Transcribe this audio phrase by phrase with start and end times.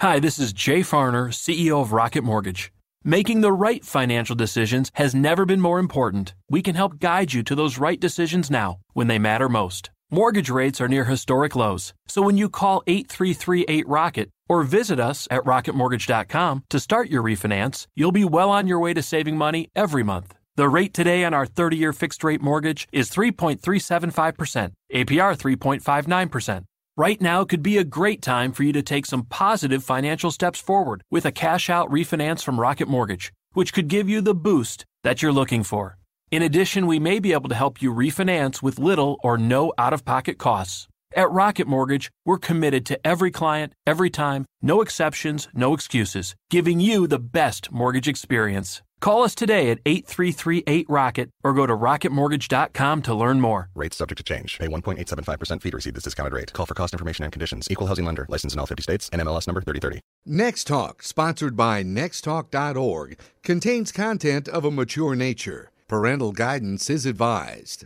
[0.00, 2.72] Hi, this is Jay Farner, CEO of Rocket Mortgage.
[3.04, 6.34] Making the right financial decisions has never been more important.
[6.50, 9.90] We can help guide you to those right decisions now when they matter most.
[10.10, 15.26] Mortgage rates are near historic lows, so when you call 8338 Rocket or visit us
[15.30, 19.70] at rocketmortgage.com to start your refinance, you'll be well on your way to saving money
[19.74, 20.34] every month.
[20.56, 26.64] The rate today on our 30 year fixed rate mortgage is 3.375%, APR 3.59%.
[26.96, 30.60] Right now could be a great time for you to take some positive financial steps
[30.60, 34.84] forward with a cash out refinance from Rocket Mortgage, which could give you the boost
[35.02, 35.98] that you're looking for.
[36.30, 39.92] In addition, we may be able to help you refinance with little or no out
[39.92, 40.86] of pocket costs.
[41.16, 46.78] At Rocket Mortgage, we're committed to every client, every time, no exceptions, no excuses, giving
[46.78, 48.82] you the best mortgage experience.
[49.04, 53.68] Call us today at 8338 Rocket or go to rocketmortgage.com to learn more.
[53.74, 54.58] Rates subject to change.
[54.58, 56.54] Pay 1.875% fee to receive this discounted rate.
[56.54, 57.68] Call for cost information and conditions.
[57.70, 58.24] Equal housing lender.
[58.30, 59.10] License in all 50 states.
[59.10, 60.00] NMLS number 3030.
[60.24, 65.70] Next Talk, sponsored by nexttalk.org, contains content of a mature nature.
[65.86, 67.84] Parental guidance is advised.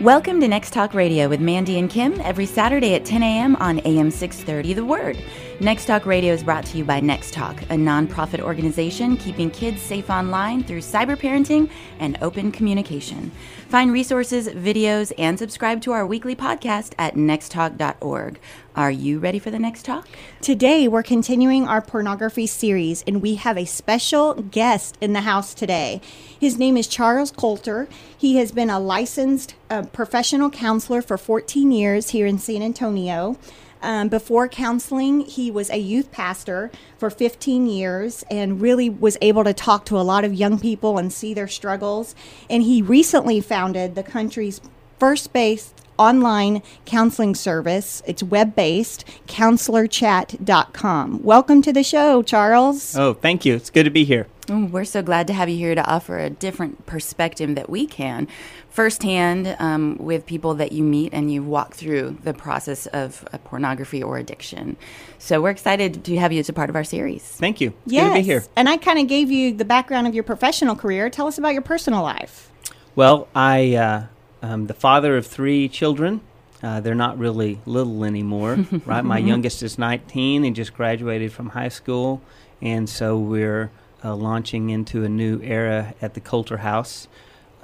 [0.00, 3.56] Welcome to Next Talk Radio with Mandy and Kim every Saturday at 10 a.m.
[3.56, 5.20] on AM 630 The Word.
[5.60, 9.82] Next Talk Radio is brought to you by Next Talk, a nonprofit organization keeping kids
[9.82, 13.30] safe online through cyber parenting and open communication.
[13.68, 18.40] Find resources, videos, and subscribe to our weekly podcast at nexttalk.org.
[18.74, 20.08] Are you ready for the next talk?
[20.40, 25.52] Today, we're continuing our pornography series, and we have a special guest in the house
[25.52, 26.00] today.
[26.40, 27.86] His name is Charles Coulter.
[28.16, 33.36] He has been a licensed uh, professional counselor for 14 years here in San Antonio.
[33.82, 39.44] Um, before counseling, he was a youth pastor for 15 years and really was able
[39.44, 42.14] to talk to a lot of young people and see their struggles.
[42.48, 44.60] And he recently founded the country's
[44.98, 48.02] first based online counseling service.
[48.06, 51.22] It's web based, counselorchat.com.
[51.22, 52.96] Welcome to the show, Charles.
[52.96, 53.54] Oh, thank you.
[53.54, 54.26] It's good to be here.
[54.48, 57.86] Oh, we're so glad to have you here to offer a different perspective that we
[57.86, 58.26] can
[58.70, 64.02] firsthand um, with people that you meet and you walk through the process of pornography
[64.02, 64.76] or addiction.
[65.18, 67.22] So we're excited to have you as a part of our series.
[67.22, 67.74] Thank you.
[67.84, 68.04] It's yes.
[68.04, 68.44] good to be here.
[68.56, 71.10] And I kind of gave you the background of your professional career.
[71.10, 72.50] Tell us about your personal life.
[72.96, 74.06] Well, I uh,
[74.42, 76.20] am the father of three children.
[76.62, 79.04] Uh, they're not really little anymore, right?
[79.04, 82.20] My youngest is 19 and just graduated from high school,
[82.60, 83.70] and so we're
[84.04, 87.08] uh, launching into a new era at the Coulter House.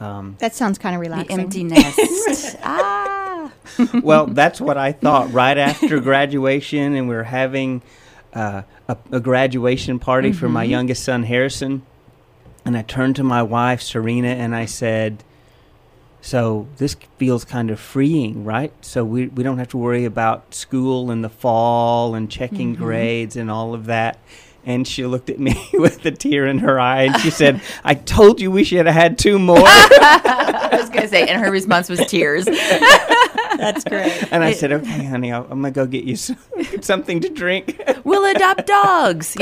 [0.00, 1.36] Um, That sounds kind of relaxing.
[1.36, 1.72] The relaxing.
[1.72, 1.98] empty
[2.28, 2.56] nest.
[2.62, 3.52] ah.
[4.02, 7.82] well, that's what I thought right after graduation, and we were having
[8.34, 11.82] uh, a, a graduation party for my youngest son, Harrison.
[12.64, 15.22] And I turned to my wife, Serena, and I said,
[16.26, 18.72] So this feels kind of freeing, right?
[18.80, 22.82] So we, we don't have to worry about school in the fall and checking mm-hmm.
[22.82, 24.18] grades and all of that.
[24.64, 27.94] And she looked at me with a tear in her eye and she said, I
[27.94, 29.58] told you we should have had two more.
[29.60, 32.46] I was going to say, and her response was tears.
[32.46, 34.32] That's great.
[34.32, 36.36] And I said, "Okay, honey, I'll, I'm gonna go get you some,
[36.82, 39.34] something to drink." we'll adopt dogs.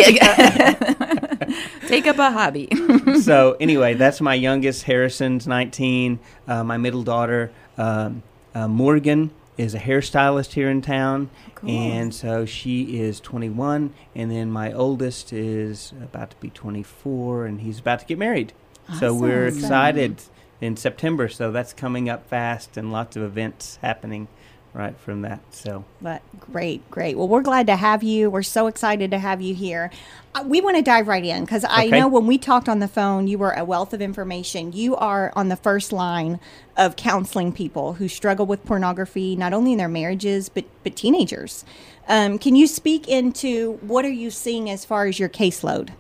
[1.87, 2.69] Take up a hobby.
[3.23, 4.85] so anyway, that's my youngest.
[4.85, 6.19] Harrison's 19.
[6.47, 8.23] Uh, my middle daughter, um,
[8.55, 11.31] uh, Morgan, is a hairstylist here in town,
[11.63, 13.95] and so she is 21.
[14.15, 18.53] And then my oldest is about to be 24, and he's about to get married.
[18.99, 20.23] So we're excited
[20.61, 21.29] in September.
[21.29, 24.27] So that's coming up fast, and lots of events happening
[24.75, 25.41] right from that.
[25.55, 27.17] So But great, great.
[27.17, 28.29] Well, we're glad to have you.
[28.31, 29.91] We're so excited to have you here.
[30.35, 31.99] Uh, we want to dive right in because I Okay.
[32.01, 34.73] know when we talked on the phone, you were a wealth of information.
[34.73, 36.41] You are on the first line
[36.77, 41.65] of counseling people who struggle with pornography, not only in their marriages but but teenagers.
[42.09, 45.91] Um, can you speak into what are you seeing as far as your caseload?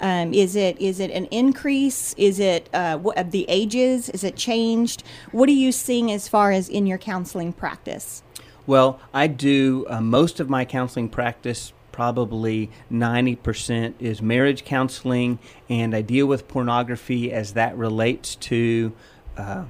[0.00, 2.14] Um, is it is it an increase?
[2.18, 4.08] Is it uh, what the ages?
[4.10, 5.02] Is it changed?
[5.32, 8.22] What are you seeing as far as in your counseling practice?
[8.66, 11.72] Well, I do uh, most of my counseling practice.
[11.92, 15.38] Probably 90% is marriage counseling,
[15.70, 18.92] and I deal with pornography as that relates to
[19.38, 19.64] uh,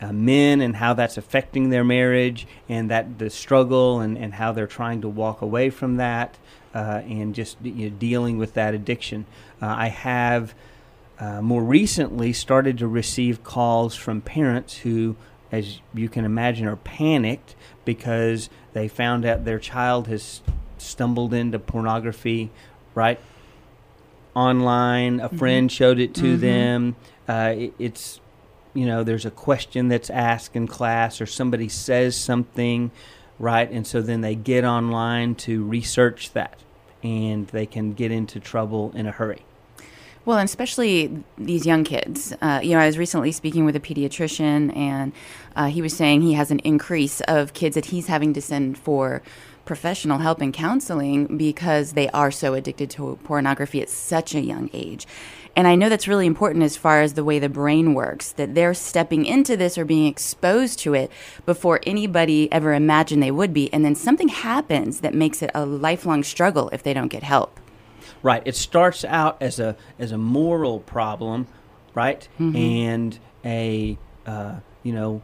[0.00, 4.52] uh, men and how that's affecting their marriage, and that the struggle and, and how
[4.52, 6.36] they're trying to walk away from that,
[6.74, 9.26] uh, and just you know, dealing with that addiction.
[9.60, 10.54] Uh, I have
[11.18, 15.16] uh, more recently started to receive calls from parents who,
[15.52, 20.40] as you can imagine, are panicked because they found out their child has
[20.78, 22.50] stumbled into pornography,
[22.94, 23.20] right?
[24.34, 26.96] Online, a friend showed it to them.
[27.28, 28.20] Uh, it, it's,
[28.72, 32.90] you know, there's a question that's asked in class, or somebody says something
[33.40, 33.68] right?
[33.70, 36.60] And so then they get online to research that
[37.02, 39.42] and they can get into trouble in a hurry.
[40.26, 42.34] Well, and especially these young kids.
[42.42, 45.12] Uh, you know, I was recently speaking with a pediatrician, and
[45.56, 48.76] uh, he was saying he has an increase of kids that he's having to send
[48.76, 49.22] for
[49.64, 54.68] professional help and counseling because they are so addicted to pornography at such a young
[54.74, 55.06] age.
[55.56, 58.54] And I know that's really important as far as the way the brain works, that
[58.54, 61.10] they're stepping into this or being exposed to it
[61.44, 63.72] before anybody ever imagined they would be.
[63.72, 67.58] And then something happens that makes it a lifelong struggle if they don't get help.
[68.22, 68.42] Right.
[68.44, 71.46] It starts out as a as a moral problem,
[71.94, 72.26] right?
[72.38, 72.56] Mm-hmm.
[72.56, 75.22] And a uh, you know,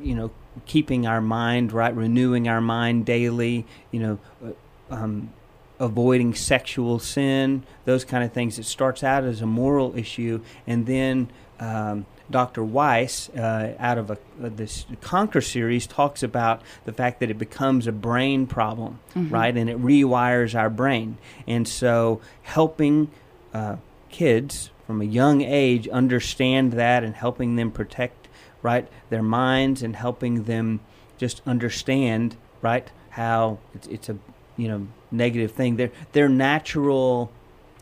[0.00, 0.30] you know,
[0.66, 3.66] keeping our mind right, renewing our mind daily.
[3.90, 5.32] You know, uh, um,
[5.80, 8.58] avoiding sexual sin, those kind of things.
[8.58, 12.62] It starts out as a moral issue, and then um, Dr.
[12.62, 17.38] Weiss, uh, out of a, uh, this Conquer series, talks about the fact that it
[17.38, 19.34] becomes a brain problem, Mm-hmm.
[19.34, 19.56] right?
[19.56, 21.18] And it rewires our brain.
[21.46, 23.10] And so, helping
[23.52, 23.76] uh,
[24.10, 28.28] kids from a young age understand that and helping them protect,
[28.62, 30.80] right, their minds and helping them
[31.18, 34.16] just understand, right, how it's, it's a
[34.60, 35.76] you know negative thing.
[36.12, 37.30] They're natural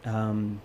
[0.05, 0.61] um,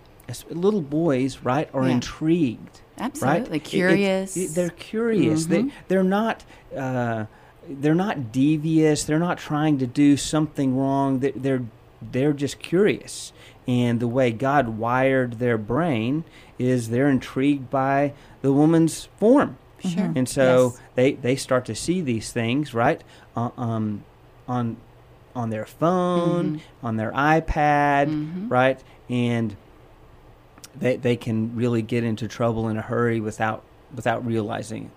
[0.50, 1.94] little boys, right, are Yeah.
[1.96, 3.42] intrigued Absolutely.
[3.50, 3.56] right?
[3.56, 4.38] It- Curious.
[4.38, 5.46] it- they're curious.
[5.48, 5.50] Mhm.
[5.50, 6.44] They they're not.
[6.76, 7.26] Uh,
[7.70, 9.04] they're not devious.
[9.06, 11.20] They're not trying to do something wrong.
[11.20, 11.64] They- They're
[12.12, 13.32] they're just curious.
[13.66, 16.26] And the way God wired their brain
[16.60, 18.12] is they're intrigued by
[18.42, 19.56] the woman's form.
[19.80, 20.12] Sure.
[20.16, 20.82] And so Yes.
[20.96, 23.02] they, they start to see these things, right?
[23.38, 24.04] Uh, um,
[24.50, 24.76] on
[25.36, 26.86] on their phone, mm-hmm.
[26.86, 28.50] on their iPad, mm-hmm.
[28.50, 28.80] right?
[29.10, 29.56] And
[30.76, 33.64] they they can really get into trouble in a hurry without
[33.94, 34.92] without realizing it.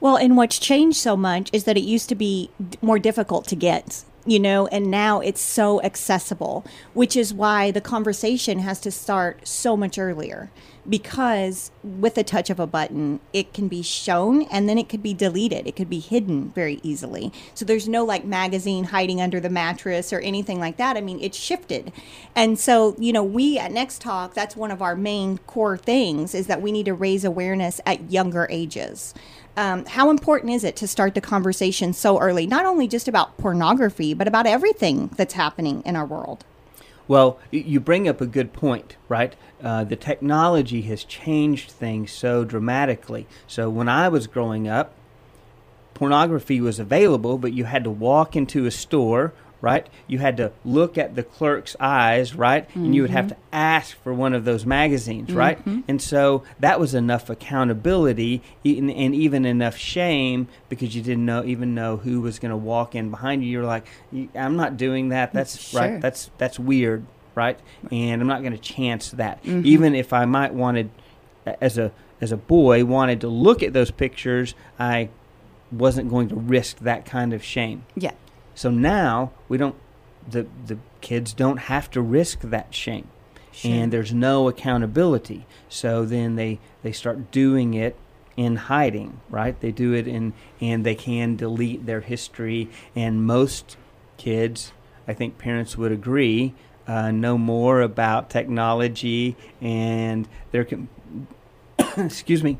[0.00, 2.50] Well, and what's changed so much is that it used to be
[2.80, 7.80] more difficult to get, you know, and now it's so accessible, which is why the
[7.80, 10.50] conversation has to start so much earlier.
[10.86, 15.02] Because with the touch of a button, it can be shown and then it could
[15.02, 15.66] be deleted.
[15.66, 17.32] It could be hidden very easily.
[17.54, 20.96] So there's no like magazine hiding under the mattress or anything like that.
[20.96, 21.92] I mean, it's shifted.
[22.34, 26.34] And so, you know, we at Next Talk, that's one of our main core things
[26.34, 29.14] is that we need to raise awareness at younger ages
[29.58, 33.36] um, how important is it to start the conversation so early not only just about
[33.36, 36.44] pornography but about everything that's happening in our world
[37.08, 39.34] Well, you bring up a good point, right?
[39.62, 43.26] Uh, the technology has changed things so dramatically.
[43.46, 44.92] So when I was growing up,
[45.94, 49.86] pornography was available, but you had to walk into a store, right?
[50.06, 52.68] You had to look at the clerk's eyes, right?
[52.74, 53.44] And you would have to mm-hmm.
[53.54, 55.58] ask for one of those magazines, right?
[55.58, 55.80] Mm-hmm.
[55.88, 61.44] And so that was enough accountability and, and even enough shame because you didn't know
[61.44, 63.50] even know who was going to walk in behind you.
[63.50, 63.86] You're like,
[64.34, 65.32] I'm not doing that.
[65.32, 65.80] That's mm, Sure.
[65.80, 66.00] right.
[66.00, 67.58] That's that's weird, right?
[67.90, 69.42] And I'm not going to chance that.
[69.42, 69.66] Mm-hmm.
[69.66, 70.90] Even if I might wanted
[71.60, 75.08] as a as a boy wanted to look at those pictures, I
[75.70, 77.84] wasn't going to risk that kind of shame.
[77.96, 78.12] yeah.
[78.58, 79.76] So now we don't
[80.28, 83.06] the the kids don't have to risk that shame.
[83.62, 85.46] And there's no accountability.
[85.68, 87.94] So then they they start doing it
[88.36, 89.58] in hiding, right?
[89.60, 93.76] They do it in and they can delete their history and most
[94.16, 94.72] kids,
[95.06, 96.52] I think parents would agree,
[96.88, 100.88] uh, know more about technology and their com-
[101.96, 102.58] excuse me,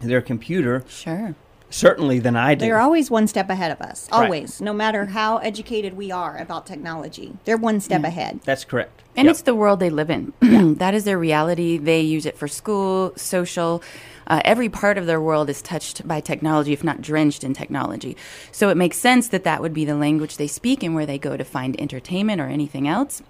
[0.00, 1.36] their computer Sure.
[1.74, 2.64] Certainly than I do.
[2.64, 4.24] they're always one step ahead of us Right.
[4.24, 9.02] always no matter how educated we are about technology they're one step ahead That's correct.
[9.16, 9.30] And Yep.
[9.32, 10.32] it's the world they live in.
[10.78, 11.78] that is their reality.
[11.78, 13.80] They use it for school, social.
[14.26, 18.16] Uh, every part of their world is touched by technology, if not drenched in technology.
[18.50, 21.18] So it makes sense that that would be the language they speak and where they
[21.18, 23.22] go to find entertainment or anything else.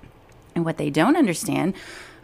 [0.54, 1.74] And what they don't understand,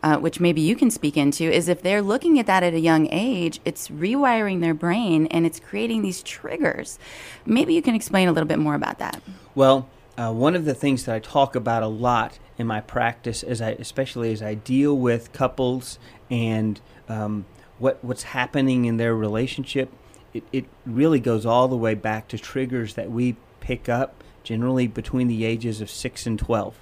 [0.03, 2.81] uh, which maybe you can speak into, is if they're looking at that at a
[2.81, 6.99] young age, it's rewiring their brain and it's creating these triggers.
[7.47, 9.23] Maybe you can explain a little bit more about that.
[9.55, 13.43] Well, uh, one of the things that I talk about a lot in my practice,
[13.43, 15.99] as I, especially as I deal with couples
[16.31, 17.47] and um,
[17.79, 19.91] what what's happening in their relationship,
[20.35, 24.87] it, it really goes all the way back to triggers that we pick up generally
[24.87, 26.75] between the ages of six and twelve.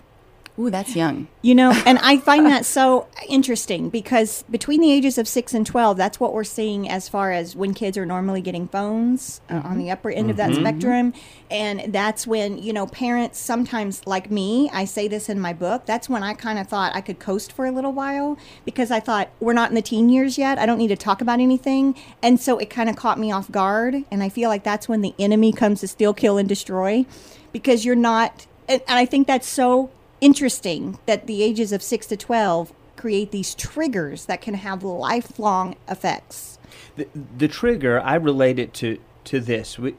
[0.58, 1.28] Ooh, that's young.
[1.40, 5.64] You know, and I find that so interesting because between the ages of 6 and
[5.64, 9.60] 12, that's what we're seeing as far as when kids are normally getting phones uh,
[9.64, 11.14] on the upper end of that spectrum.
[11.50, 15.86] And that's when, you know, parents sometimes, like me, I say this in my book,
[15.86, 19.00] that's when I kind of thought I could coast for a little while because I
[19.00, 20.58] thought we're not in the teen years yet.
[20.58, 21.94] I don't need to talk about anything.
[22.22, 24.04] And so it kind of caught me off guard.
[24.10, 27.06] And I feel like that's when the enemy comes to steal, kill, and destroy
[27.52, 28.46] because you're not.
[28.68, 33.54] And I think that's so interesting that the ages of 6 to 12 create these
[33.54, 36.58] triggers that can have lifelong effects.
[36.96, 39.94] the, the trigger i relate it to to this we,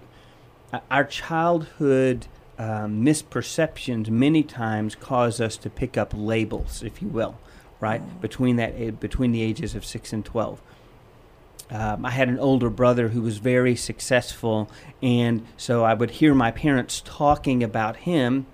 [0.91, 7.39] our childhood um, misperceptions many times cause us to pick up labels if you will
[7.79, 10.61] right between that between the ages of 6 and 12
[11.71, 14.71] um, I had an older brother who was very successful,
[15.03, 18.47] and so I would hear my parents talking about him.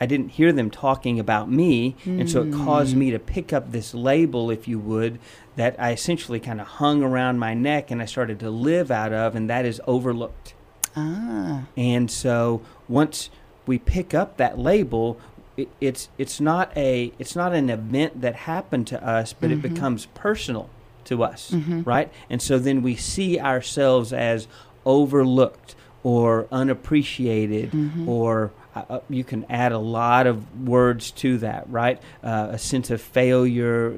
[0.00, 2.64] I didn't hear them talking about me, and so it hmm.
[2.64, 5.18] caused me to pick up this label, if you would,
[5.56, 9.12] that I essentially kind of hung around my neck and I started to live out
[9.12, 10.54] of, and that is overlooked.
[10.94, 11.64] Ah.
[11.76, 13.30] And so once
[13.66, 15.20] we pick up that label,
[15.56, 19.58] it, it's it's not a it's not an event that happened to us, but it
[19.58, 19.74] mm-hmm.
[19.74, 20.70] becomes personal
[21.04, 21.82] to us, mm-hmm.
[21.82, 22.12] right?
[22.30, 24.46] And so then we see ourselves as
[24.84, 28.08] overlooked or unappreciated mm-hmm.
[28.08, 32.00] or uh, you can add a lot of words to that, right?
[32.22, 33.94] Uh, a sense of failure,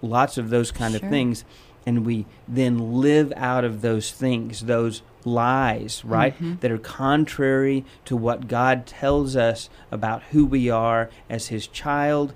[0.00, 1.04] lots of those kind Sure.
[1.04, 1.44] of things.
[1.84, 6.34] And we then live out of those things, those lies, right?
[6.60, 12.34] That are contrary to what God tells us about who we are as His child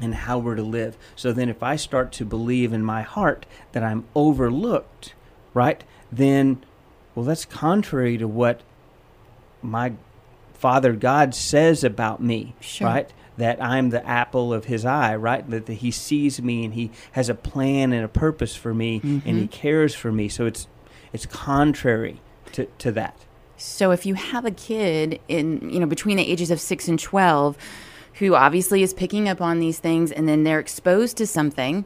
[0.00, 0.96] and how we're to live.
[1.16, 5.14] So then, if I start to believe in my heart that I'm overlooked,
[5.54, 6.62] right, then,
[7.14, 8.60] well, that's contrary to what
[9.62, 9.92] my
[10.58, 12.86] Father God says about me, Sure.
[12.86, 13.12] right?
[13.36, 15.48] That I'm the apple of His eye, right?
[15.48, 19.00] That, that He sees me and He has a plan and a purpose for me
[19.02, 19.46] and He mm-hmm.
[19.46, 20.28] cares for me.
[20.28, 20.66] So it's
[21.12, 22.20] it's contrary
[22.52, 23.16] to, to that.
[23.56, 26.98] So if you have a kid in, you know, between the ages of 6 and
[26.98, 27.56] 12
[28.14, 31.84] who obviously is picking up on these things and then they're exposed to something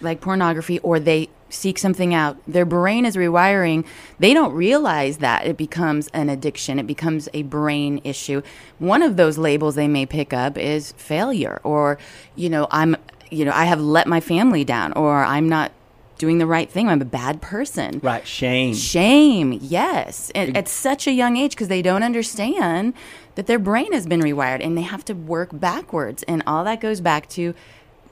[0.00, 3.86] like pornography or they seek something out, their brain is rewiring.
[4.18, 8.42] They don't realize that it becomes an addiction, it becomes a brain issue.
[8.78, 11.98] One of those labels they may pick up is failure or,
[12.34, 12.96] you know, I'm
[13.30, 15.72] you know, I have let my family down or I'm not
[16.18, 16.88] doing the right thing.
[16.88, 18.00] I'm a bad person.
[18.02, 18.74] Right, shame.
[18.74, 22.94] Shame, yes, at, at such a young age because they don't understand
[23.34, 26.80] that their brain has been rewired and they have to work backwards, and all that
[26.80, 27.54] goes back to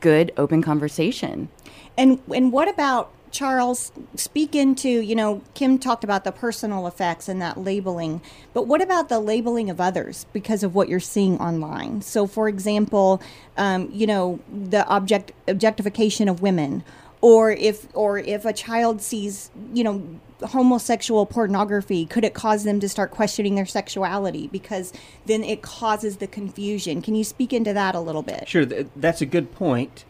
[0.01, 1.49] good open conversation.
[1.97, 3.93] And and what about Charles?
[4.15, 8.23] Speak into you know Kim talked about the personal effects and that labeling,
[8.55, 12.01] but what about the labeling of others because of what you're seeing online?
[12.01, 13.21] So, for example,
[13.57, 16.85] um, you know the object objectification of women,
[17.21, 20.03] or if or if a child sees you know
[20.43, 24.93] homosexual pornography could it cause them to start questioning their sexuality because
[25.25, 28.89] then it causes the confusion can you speak into that a little bit Sure, th-
[28.97, 30.05] that's a good point.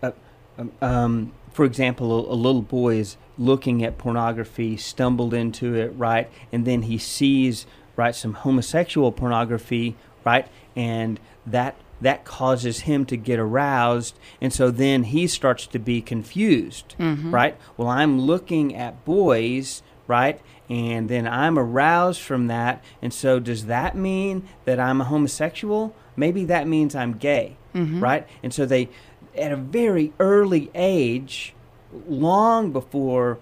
[0.00, 0.12] Uh,
[0.58, 5.94] um, um, for example, a, a little boy is looking at pornography, stumbled into it,
[5.96, 7.64] right, and then he sees
[7.96, 10.46] right some homosexual pornography, right,
[10.76, 16.02] and that that causes him to get aroused, and so then he starts to be
[16.02, 17.32] confused, mm-hmm.
[17.32, 17.56] right?
[17.76, 23.66] Well, I'm looking at boys, right, and then I'm aroused from that, and so does
[23.66, 25.94] that mean that I'm a homosexual?
[26.16, 28.02] Maybe that means I'm gay, mm-hmm.
[28.02, 28.26] right?
[28.42, 28.88] And so they,
[29.36, 31.54] at a very early age,
[32.08, 33.38] long before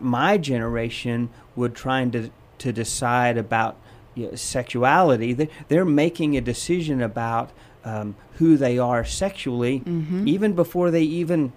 [0.00, 3.76] my generation would trying to to decide about
[4.14, 7.50] you know, sexuality, they, they're making a decision about
[7.84, 9.82] um, who they are sexually,
[10.24, 11.52] even before they even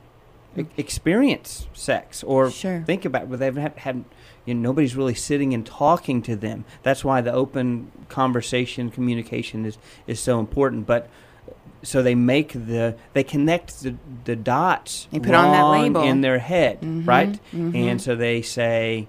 [0.57, 2.83] e- experience sex or Sure.
[2.85, 3.29] think about it.
[3.31, 4.03] But they've had, had
[4.45, 6.65] you know, nobody's really sitting and talking to them.
[6.83, 10.85] That's why the open conversation, communication is is so important.
[10.85, 11.09] But
[11.83, 13.95] so they make the they connect the,
[14.25, 16.03] the dots They put on that label.
[16.03, 17.39] in their head, mm-hmm, right?
[17.53, 17.75] Mm-hmm.
[17.75, 19.07] And so they say,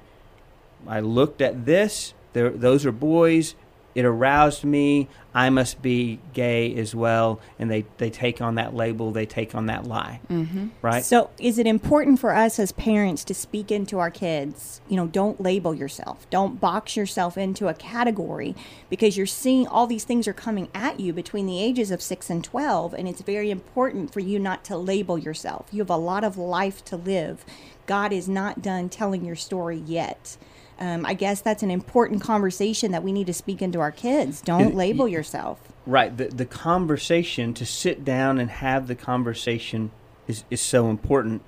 [0.87, 2.14] I looked at this.
[2.33, 3.55] There, those are boys.
[3.94, 5.09] It aroused me.
[5.35, 7.40] I must be gay as well.
[7.59, 9.12] And they, they take on that label.
[9.12, 10.20] They take on that lie.
[10.30, 10.68] Mm-hmm.
[10.82, 11.04] Right?
[11.04, 14.80] So, is it important for us as parents to speak into our kids?
[14.88, 18.54] You know, don't label yourself, don't box yourself into a category
[18.88, 22.30] because you're seeing all these things are coming at you between the ages of 6
[22.30, 22.94] and 12.
[22.94, 25.68] And it's very important for you not to label yourself.
[25.73, 27.44] You have a lot of life to live.
[27.87, 30.37] God is not done telling your story yet.
[30.81, 34.41] Um, I guess that's an important conversation that we need to speak into our kids.
[34.41, 35.61] Don't label yourself.
[35.87, 36.17] Right.
[36.17, 39.91] The the conversation to sit down and have the conversation
[40.27, 41.43] is is so important.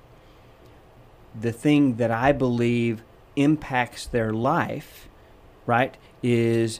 [1.39, 3.03] The thing that I believe
[3.35, 5.07] impacts their life,
[5.65, 6.79] right, is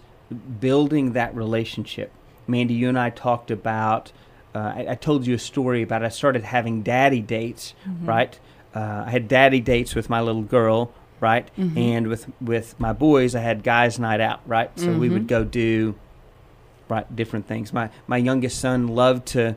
[0.59, 2.11] building that relationship.
[2.47, 4.11] Mandy, you and I talked about.
[4.53, 8.39] Uh, I, I told you a story about I started having daddy dates, right?
[8.75, 11.49] Uh, I had daddy dates with my little girl, right?
[11.57, 11.77] Mm-hmm.
[11.77, 14.69] And with with my boys, I had guys' night out, right?
[14.77, 15.27] So we would mm-hmm.
[15.27, 15.95] go do
[16.89, 17.71] right different things.
[17.73, 19.55] My my youngest son loved to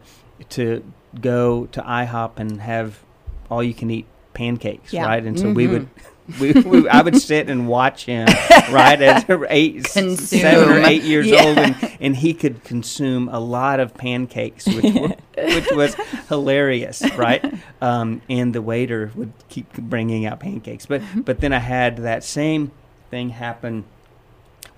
[0.51, 0.83] to
[1.21, 3.03] go to IHOP and have
[3.51, 5.07] all you can eat pancakes, Yeah.
[5.07, 5.25] right?
[5.25, 5.83] And so we would.
[5.83, 6.13] Mm-hmm.
[6.41, 8.27] We, we, I would sit and watch him,
[8.73, 10.41] right, as eight, Consume.
[10.41, 11.45] seven or eight years Yeah.
[11.45, 15.95] old, and, and he could consume a lot of pancakes, which, wa- which was
[16.29, 17.45] hilarious, right?
[17.79, 22.25] Um, and the waiter would keep bringing out pancakes, but but then I had that
[22.25, 22.73] same
[23.11, 23.85] thing happen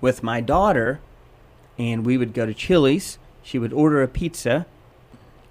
[0.01, 0.99] with my daughter,
[1.77, 3.17] and we would go to Chili's.
[3.41, 4.65] She would order a pizza.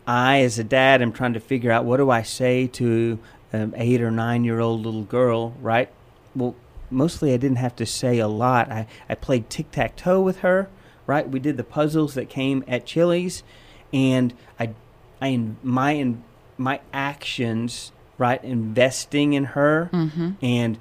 [0.06, 3.18] I, as a dad, am trying to figure out what do I say to
[3.52, 5.90] an eight or nine year old little girl, right?
[6.36, 6.54] Well,
[6.90, 8.70] mostly I didn't have to say a lot.
[8.70, 10.68] I, I played tic tac toe with her,
[11.06, 11.28] right?
[11.28, 13.42] We did the puzzles that came at Chili's,
[13.92, 14.70] and I,
[15.20, 16.22] I in my in
[16.56, 20.30] my actions, right, investing in her, mm-hmm.
[20.42, 20.78] and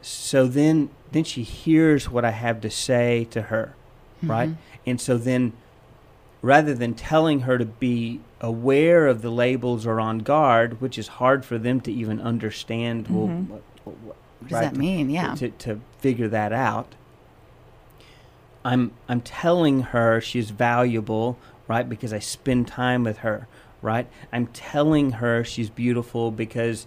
[0.00, 3.74] so then then she hears what I have to say to her,
[4.18, 4.30] mm-hmm.
[4.30, 4.50] right?
[4.86, 5.52] And so then
[6.42, 11.08] rather than telling her to be aware of the labels or on guard, which is
[11.08, 13.08] hard for them to even understand.
[13.08, 13.52] Well, mm-hmm.
[13.52, 15.10] what, what, What does that mean?
[15.10, 15.34] Yeah.
[15.34, 16.94] To, to figure that out,
[18.64, 21.88] I'm I'm telling her she's valuable, right?
[21.88, 23.48] Because I spend time with her,
[23.82, 24.06] right?
[24.32, 26.86] I'm telling her she's beautiful because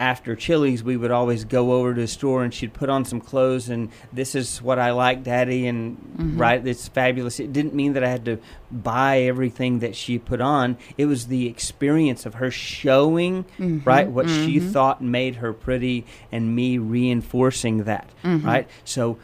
[0.00, 3.20] after Chili's, we would always go over to the store and she'd put on some
[3.20, 6.38] clothes and this is what I like, Daddy, and mm-hmm.
[6.38, 7.38] right, it's fabulous.
[7.38, 8.38] It didn't mean that I had to
[8.70, 10.78] buy everything that she put on.
[10.96, 13.80] It was the experience of her showing, mm-hmm.
[13.84, 14.70] right, what she mm-hmm.
[14.70, 18.68] thought made her pretty and me reinforcing that, right?
[18.84, 19.18] So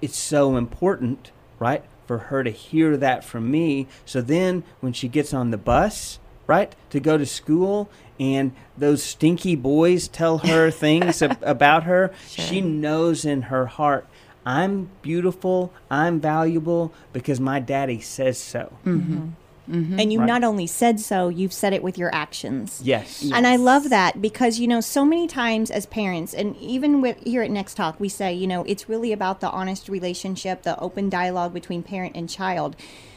[0.00, 3.86] it's so important, right, for her to hear that from me.
[4.04, 7.88] So then when she gets on the bus, right, to go to school
[8.18, 14.08] and those stinky boys tell her things ab- about her, she knows in her heart,
[14.44, 18.72] I'm beautiful, I'm valuable because my daddy says so.
[18.84, 19.28] Mm-hmm.
[19.70, 20.00] Mm-hmm.
[20.00, 20.26] And you Right.
[20.26, 22.80] not only said so, you've said it with your actions.
[22.82, 23.24] Yes.
[23.32, 27.16] And I love that because, you know, so many times as parents, and even with,
[27.24, 30.78] here at Next Talk, we say, you know, it's really about the honest relationship, the
[30.80, 32.74] open dialogue between parent and child.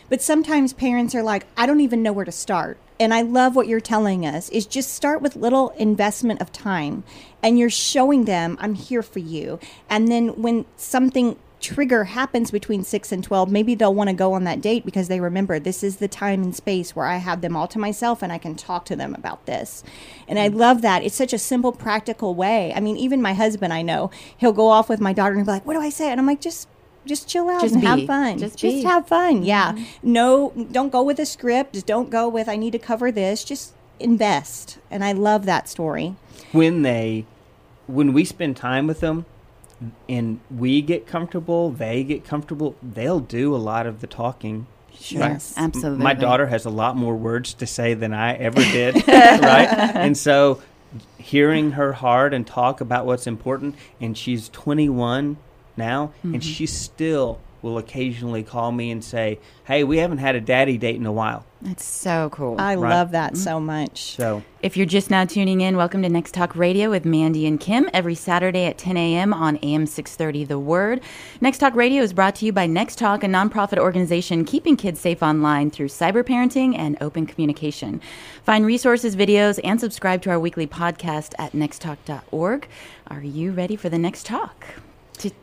[0.09, 2.77] But sometimes parents are like, I don't even know where to start.
[2.99, 7.03] And I love what you're telling us is just start with little investment of time
[7.41, 9.59] and you're showing them I'm here for you.
[9.89, 14.33] And then when something trigger happens between 6 and 12 maybe they'll want to go
[14.33, 17.39] on that date because they remember this is the time and space where i have
[17.39, 19.83] them all to myself and i can talk to them about this.
[20.27, 21.03] And i love that.
[21.03, 22.73] It's such a simple practical way.
[22.75, 25.45] I mean even my husband i know he'll go off with my daughter and he'll
[25.45, 26.11] be like what do i say?
[26.11, 26.67] And i'm like just
[27.05, 27.87] just chill out Just and be.
[27.87, 28.37] have fun.
[28.37, 28.83] Just just be.
[28.83, 29.43] have fun.
[29.43, 29.71] Yeah.
[29.71, 29.83] Mm-hmm.
[30.03, 31.73] No don't go with a script.
[31.73, 33.43] Just don't go with i need to cover this.
[33.45, 34.79] Just invest.
[34.91, 36.15] And i love that story.
[36.51, 37.25] When they
[37.87, 39.25] when we spend time with them
[40.07, 44.67] and we get comfortable they get comfortable they'll do a lot of the talking.
[45.09, 46.03] Yes, absolutely.
[46.03, 49.67] my daughter has a lot more words to say than i ever did right?
[49.95, 50.61] And so
[51.17, 55.37] hearing her heart and talk about what's important and she's 21
[55.75, 56.39] now and mm-hmm.
[56.39, 60.97] she's still will occasionally call me and say hey we haven't had a daddy date
[60.97, 62.57] in a while That's so cool.
[62.59, 62.89] i Right.
[62.91, 63.41] love that mm-hmm.
[63.41, 67.03] so much so If you're just now tuning in, welcome to Next Talk Radio with
[67.03, 69.33] Mandy and Kim every Saturday at 10 a.m.
[69.33, 71.01] on AM 630 The Word.
[71.41, 75.01] Next Talk Radio is brought to you by Next Talk, a nonprofit organization keeping kids
[75.01, 77.99] safe online through cyber parenting and open communication.
[78.45, 82.67] Find resources, videos, and subscribe to our weekly podcast at nexttalk.org.
[83.07, 84.65] Are you ready for the next talk?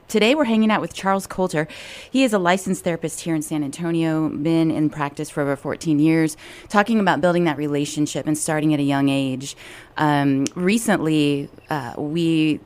[0.09, 1.67] Today, we're hanging out with Charles Coulter.
[2.11, 5.99] He is a licensed therapist here in San Antonio, been in practice for over 14
[5.99, 6.37] years,
[6.69, 9.57] talking about building that relationship and starting at a young age.
[9.97, 12.61] Um, recently, uh, we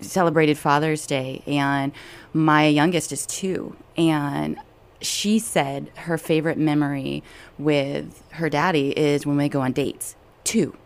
[0.00, 1.92] celebrated Father's Day, and
[2.32, 3.76] my youngest is two.
[3.96, 4.58] And
[5.00, 7.22] she said her favorite memory
[7.58, 10.16] with her daddy is when we go on dates.
[10.42, 10.76] Two.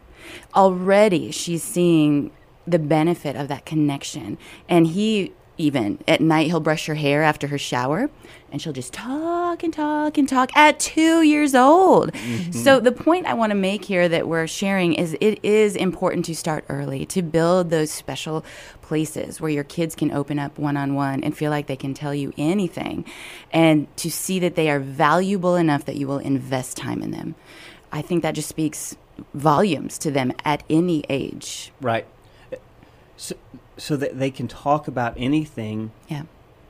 [0.55, 2.31] Already, she's seeing
[2.67, 4.37] the benefit of that connection.
[4.69, 5.99] And he even.
[6.09, 8.11] At night he'll brush her hair after her shower
[8.51, 12.13] and she'll just talk and talk and talk at two years old.
[12.13, 12.53] Mm-hmm.
[12.53, 16.25] So the point i want to make here that we're sharing is it is important
[16.27, 18.45] to start early to build those special
[18.83, 22.33] places where your kids can open up one-on-one and feel like they can tell you
[22.39, 23.05] anything
[23.53, 27.35] and to see that they are valuable enough that you will invest time in them.
[27.93, 28.97] I think that just speaks
[29.35, 31.73] volumes to them at any age.
[31.81, 32.07] Right.
[33.17, 33.35] So,
[33.79, 36.23] so that they can talk about anything, yeah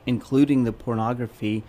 [0.05, 1.63] including the pornography,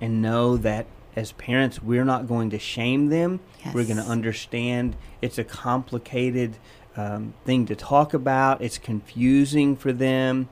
[0.00, 3.40] and know that as parents, we're not going to shame them.
[3.72, 6.58] We're going to understand it's a complicated
[6.96, 8.60] um, thing to talk about.
[8.60, 10.50] It's confusing for them.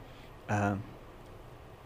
[0.48, 0.82] Um,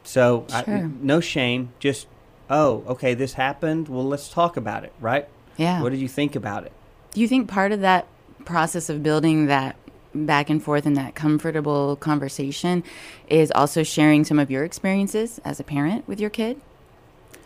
[0.05, 1.73] so, I, no shame.
[1.81, 2.07] Just,
[2.49, 3.89] oh, okay, this happened.
[3.89, 5.29] Well, let's talk about it, right?
[5.57, 6.73] yeah What did you think about it?
[7.13, 8.07] Do you think part of that
[8.45, 9.77] process of building that
[10.15, 12.83] back and forth and that comfortable conversation
[13.29, 16.61] is also sharing some of your experiences as a parent with your kid?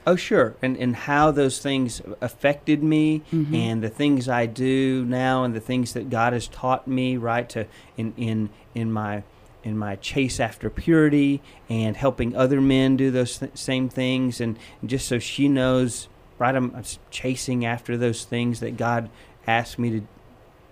[0.04, 0.56] Oh, sure.
[0.60, 3.22] And and how those things affected me,
[3.54, 7.48] and the things I do now, and the things that God has taught me, right?
[7.50, 9.22] To in in in my
[9.62, 14.58] in my chase after purity, and helping other men do those th- same things, and,
[14.84, 16.56] just so she knows, right?
[16.56, 19.08] I'm, I'm chasing after those things that God
[19.46, 20.00] asked me to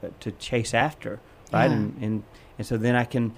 [0.02, 1.20] uh, to chase after,
[1.52, 1.70] right?
[1.70, 1.76] Yeah.
[1.76, 2.22] And and
[2.58, 3.34] and so then I can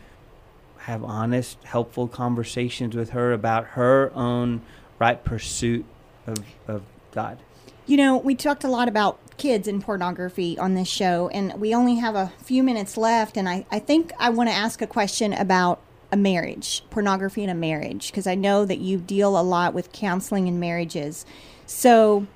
[0.83, 4.61] have honest, helpful conversations with her about her own
[4.99, 5.85] right pursuit
[6.27, 7.39] of, of God.
[7.87, 11.75] You know, we talked a lot about kids and pornography on this show, and we
[11.75, 13.37] only have a few minutes left.
[13.37, 17.51] And I, I think I want to ask a question about a marriage, pornography in
[17.51, 21.25] a marriage, because I know that you deal a lot with counseling in marriages.
[21.67, 22.27] So,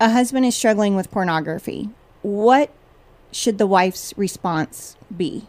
[0.00, 1.90] a husband is struggling with pornography.
[2.22, 2.70] What
[3.32, 5.46] should the wife's response be?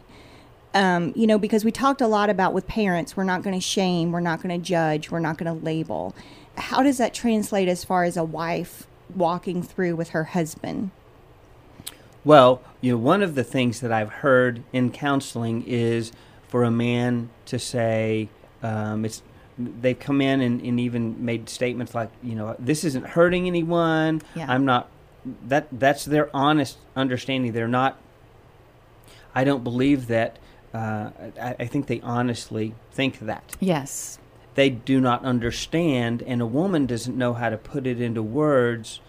[0.73, 3.61] Um, you know, because we talked a lot about with parents, we're not going to
[3.61, 6.13] shame, we're not going to judge, we're not going to label.
[6.57, 10.91] How does that translate as far as a wife walking through with her husband?
[12.23, 16.11] Well, you know, one of the things that I've heard in counseling is
[16.47, 18.29] for a man to say,
[18.61, 19.21] um, it's
[19.57, 24.21] they've come in and, and even made statements like, you know, this isn't hurting anyone.
[24.35, 24.45] Yeah.
[24.49, 24.89] I'm not.
[25.47, 27.53] That that's their honest understanding.
[27.53, 27.97] They're not.
[29.38, 30.39] I don't believe that.
[30.73, 31.10] Uh,
[31.41, 33.56] I, I think they honestly think that.
[33.60, 34.19] Yes.
[34.56, 39.00] they do not understand, and a woman doesn't know how to put it into words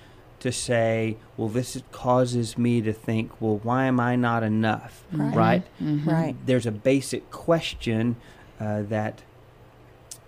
[0.41, 5.03] to say, well, this causes me to think, well, why am I not enough?
[5.11, 5.35] Right.
[5.37, 5.62] Right?
[5.81, 6.37] Right.
[6.47, 8.17] There's a basic question
[8.61, 9.23] uh, that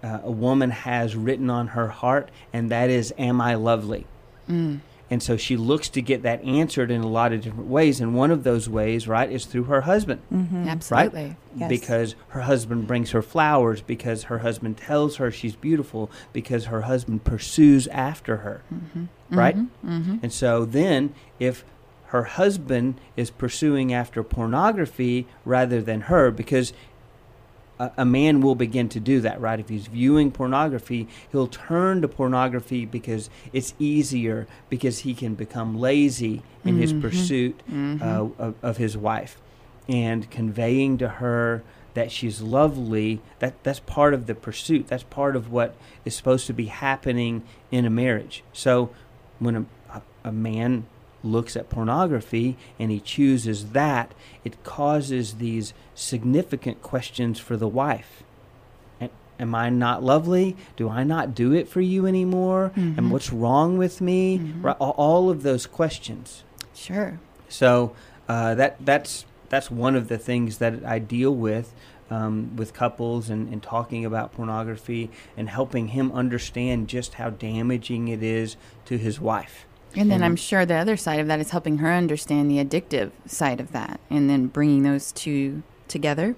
[0.03, 4.07] uh, a woman has written on her heart, and that is, am I lovely?
[5.11, 8.15] And so she looks to get that answered in a lot of different ways, and
[8.15, 10.69] one of those ways, right, is through her husband mm-hmm.
[10.69, 11.25] Absolutely.
[11.25, 11.37] right?
[11.57, 11.69] Yes.
[11.69, 16.83] Because her husband brings her flowers, because her husband tells her she's beautiful, because her
[16.83, 19.05] husband pursues after her, mm-hmm.
[19.37, 19.57] right?
[19.57, 20.19] Mm-hmm.
[20.23, 21.65] And so then, if
[22.07, 26.73] her husband is pursuing after pornography rather than her, because
[27.81, 29.59] a, a man will begin to do that, right?
[29.59, 35.79] If he's viewing pornography, he'll turn to pornography because it's easier, because he can become
[35.81, 37.59] lazy in his pursuit
[38.03, 39.41] uh, of, of his wife.
[39.89, 41.65] And conveying to her
[41.95, 44.87] that she's lovely, that, that's part of the pursuit.
[44.87, 48.45] That's part of what is supposed to be happening in a marriage.
[48.53, 48.91] So
[49.41, 49.65] when a,
[49.97, 50.85] a, a man
[51.23, 54.13] looks at pornography and he chooses that,
[54.45, 58.23] it causes these significant questions for the wife.
[59.39, 60.55] Am I not lovely?
[60.77, 62.73] Do I not do it for you anymore?
[62.75, 64.39] And what's wrong with me?
[64.79, 66.45] All- all of those questions.
[66.75, 67.19] Sure.
[67.49, 67.95] So
[68.29, 71.73] uh, that that's that's one of the things that I deal with
[72.11, 78.09] um, with couples and, and talking about pornography and helping him understand just how damaging
[78.09, 79.65] it is to his wife.
[79.97, 83.11] And then I'm sure the other side of that is helping her understand the addictive
[83.27, 86.37] side of that and then bringing those two together.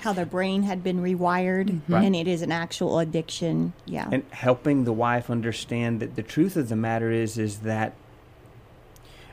[0.00, 2.04] How their brain had been rewired, Right.
[2.04, 3.72] and it is an actual addiction.
[3.86, 4.08] Yeah.
[4.10, 7.94] and helping the wife understand that the truth of the matter is is that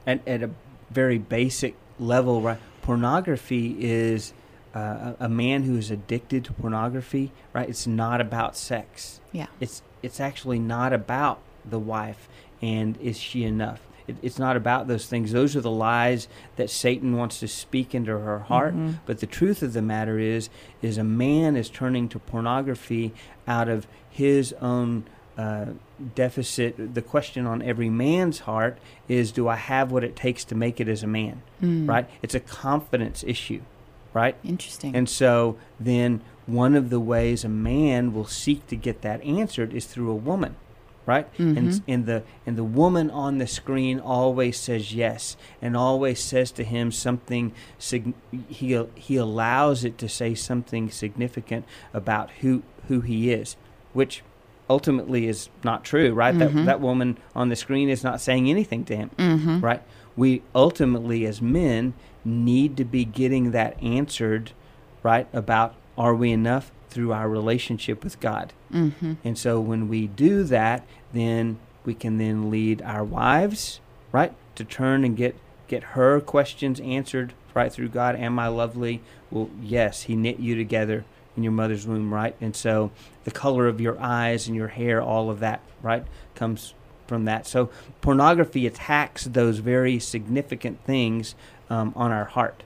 [0.05, 0.51] at, at a
[0.91, 4.33] very basic level right pornography is
[4.75, 9.47] uh, a a man who is addicted to pornography right it's not about sex Yeah.
[9.59, 12.29] it's it's actually not about the wife
[12.61, 13.81] and is she enough?
[14.07, 15.31] It, it's not about those things.
[15.31, 18.73] Those are the lies that satan wants to speak into her heart.
[19.05, 20.49] But the truth of the matter is
[20.81, 23.13] is a man is turning to pornography
[23.47, 25.05] out of his own
[25.37, 25.67] uh,
[26.15, 26.93] deficit.
[26.95, 30.79] The question on every man's heart is do i have what it takes to make
[30.81, 31.41] it as a man?
[31.61, 32.09] Right?
[32.21, 33.61] It's a confidence issue
[34.11, 34.35] right?
[34.43, 34.95] Interesting.
[34.95, 39.71] and so then one of the ways a man will seek to get that answered
[39.71, 40.55] is through a woman
[41.13, 41.57] right Mm-hmm.
[41.57, 45.21] and and the and the woman on the screen always says yes
[45.63, 47.45] and always says to him something
[47.89, 48.13] sig-
[48.59, 51.63] he he allows it to say something significant
[52.01, 53.55] about who who he is
[53.93, 54.13] which
[54.69, 56.57] ultimately is not true right Mm-hmm.
[56.57, 59.59] that that woman on the screen is not saying anything to him Mm-hmm.
[59.69, 59.81] right
[60.15, 61.93] we ultimately as men
[62.25, 64.51] need to be getting that answered
[65.01, 69.13] right about are we enough through our relationship with god Mm-hmm.
[69.23, 73.79] and so when we do that, then we can then lead our wives,
[74.11, 75.35] right, to turn and get
[75.67, 78.15] get her questions answered right through God.
[78.15, 79.01] Am I lovely?
[79.31, 81.03] Well, yes, He knit you together
[81.35, 82.35] in your mother's womb, right?
[82.39, 82.91] And so
[83.23, 86.75] the color of your eyes and your hair, all of that, right, comes
[87.07, 87.47] from that.
[87.47, 87.71] So
[88.01, 91.33] pornography attacks those very significant things
[91.71, 92.61] um, on our heart.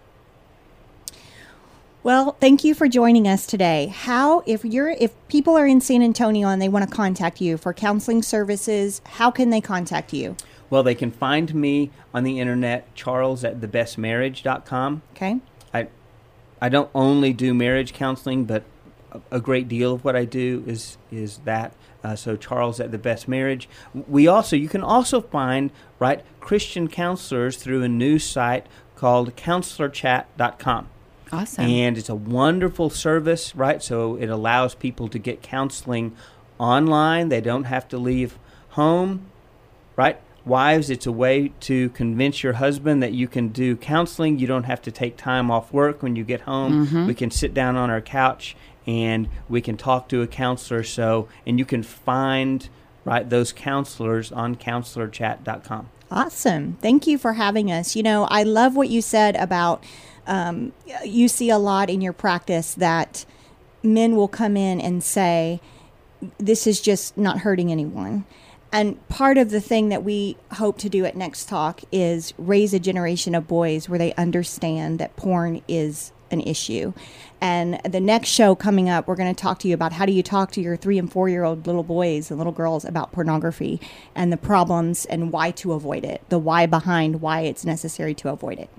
[2.03, 3.87] Well, thank you for joining us today.
[3.87, 7.55] How if you're if people are in San Antonio and they want to contact you
[7.57, 10.35] for counseling services, how can they contact you?
[10.69, 15.01] Well, they can find me on the internet, charles at thebestmarriage.com.
[15.13, 15.39] Okay?
[15.73, 15.87] I
[16.61, 18.63] I don't only do marriage counseling, but
[19.31, 21.73] a, great deal of what I do is is that.
[22.03, 23.69] Uh, so Charles at the Best Marriage.
[23.93, 30.89] We also you can also find right Christian counselors through a new site called counselorchat.com.
[31.33, 31.65] Awesome.
[31.65, 33.81] And it's a wonderful service, right?
[33.81, 36.15] So it allows people to get counseling
[36.59, 37.29] online.
[37.29, 38.37] They don't have to leave
[38.69, 39.25] home,
[39.95, 40.19] right?
[40.45, 44.37] Wives, it's a way to convince your husband that you can do counseling.
[44.37, 46.85] You don't have to take time off work when you get home.
[46.85, 47.07] Mm-hmm.
[47.07, 50.83] We can sit down on our couch and we can talk to a counselor.
[50.83, 52.67] So, and you can find,
[53.05, 55.89] right, those counselors on counselorchat.com.
[56.11, 56.77] Awesome.
[56.81, 57.95] Thank you for having us.
[57.95, 59.83] You know, I love what you said about
[60.27, 63.25] um, you see a lot in your practice that
[63.81, 65.59] men will come in and say,
[66.37, 68.25] This is just not hurting anyone.
[68.71, 72.73] And part of the thing that we hope to do at Next Talk is raise
[72.73, 76.91] a generation of boys where they understand that porn is an issue.
[77.39, 80.11] And the next show coming up, we're going to talk to you about how do
[80.11, 83.11] you talk to your three and four year old little boys and little girls about
[83.11, 83.79] pornography
[84.15, 88.29] and the problems and why to avoid it, the why behind why it's necessary to
[88.29, 88.69] avoid it.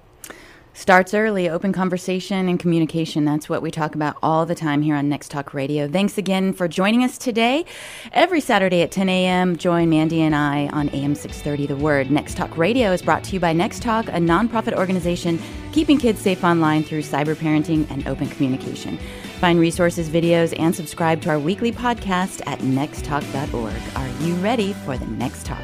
[0.77, 3.25] Starts early, open conversation and communication.
[3.25, 5.87] That's what we talk about all the time here on Next Talk Radio.
[5.89, 7.65] Thanks again for joining us today.
[8.13, 12.11] Every Saturday at 10 a.m., join Mandy and I on AM 630 The Word.
[12.11, 15.39] Next Talk Radio is brought to you by Next Talk, a nonprofit organization
[15.71, 18.99] keeping kids safe online through cyber parenting and open communication.
[19.39, 23.75] Find resources, videos, and subscribe to our weekly podcast at nexttalk.org.
[23.95, 25.63] Are you ready for the next talk?